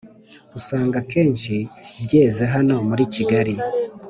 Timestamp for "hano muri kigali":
2.53-3.53